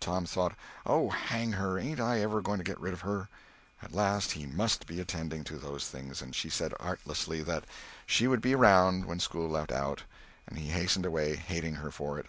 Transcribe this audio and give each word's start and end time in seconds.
Tom 0.00 0.26
thought, 0.26 0.56
"Oh, 0.84 1.08
hang 1.10 1.52
her, 1.52 1.78
ain't 1.78 2.00
I 2.00 2.20
ever 2.20 2.40
going 2.40 2.58
to 2.58 2.64
get 2.64 2.80
rid 2.80 2.92
of 2.92 3.02
her?" 3.02 3.28
At 3.80 3.92
last 3.92 4.32
he 4.32 4.44
must 4.44 4.88
be 4.88 4.98
attending 4.98 5.44
to 5.44 5.56
those 5.56 5.86
things—and 5.86 6.34
she 6.34 6.50
said 6.50 6.74
artlessly 6.80 7.44
that 7.44 7.64
she 8.04 8.26
would 8.26 8.40
be 8.42 8.56
"around" 8.56 9.04
when 9.04 9.20
school 9.20 9.50
let 9.50 9.70
out. 9.70 10.02
And 10.48 10.58
he 10.58 10.70
hastened 10.70 11.06
away, 11.06 11.36
hating 11.36 11.76
her 11.76 11.92
for 11.92 12.18
it. 12.18 12.26